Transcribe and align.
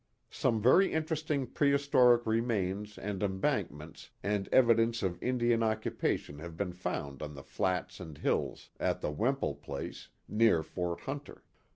Some 0.31 0.59
very 0.59 0.91
interesting 0.91 1.45
prehistoric 1.45 2.25
remains 2.25 2.97
and 2.97 3.21
embankments 3.21 4.09
and 4.23 4.49
evidences 4.51 5.03
of 5.03 5.21
Indian 5.21 5.61
occupation 5.61 6.39
have 6.39 6.57
been 6.57 6.73
found 6.73 7.21
on 7.21 7.35
the 7.35 7.43
flats 7.43 7.99
and 7.99 8.17
hills 8.17 8.71
at 8.79 9.01
the 9.01 9.11
Wemple 9.11 9.53
place, 9.53 10.07
near 10.27 10.63
Fort 10.63 11.01
Hunter. 11.01 11.43